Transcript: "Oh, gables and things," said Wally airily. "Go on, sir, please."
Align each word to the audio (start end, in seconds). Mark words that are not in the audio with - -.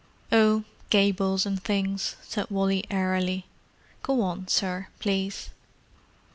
"Oh, 0.31 0.63
gables 0.89 1.45
and 1.45 1.63
things," 1.63 2.15
said 2.23 2.49
Wally 2.49 2.85
airily. 2.89 3.45
"Go 4.01 4.23
on, 4.23 4.47
sir, 4.47 4.87
please." 4.97 5.51